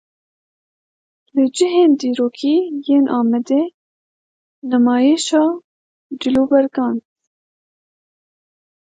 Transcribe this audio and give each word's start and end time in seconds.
Li 1.35 1.45
cihên 1.55 1.91
dîrokî 1.99 2.57
yên 2.87 3.05
Amedê 3.19 3.63
nimayişa 4.69 5.43
cilûbergan. 6.21 6.95